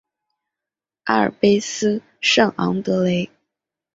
[1.03, 3.29] 阿尔卑斯圣昂德雷。